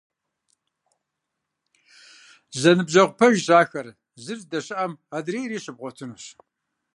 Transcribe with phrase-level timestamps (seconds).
[2.61, 3.87] Зэныбжьэгъу пэжщ ахэр,
[4.23, 6.25] зыр здэщыӀэм адрейри щыбгъуэтынущ.